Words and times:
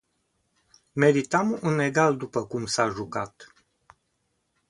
Meritam 0.95 1.57
un 1.61 1.79
egal 1.81 2.17
după 2.17 2.45
cum 2.47 2.65
s-a 2.65 2.87
jucat. 2.89 3.53